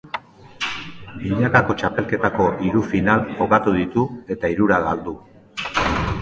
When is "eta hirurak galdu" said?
4.37-5.15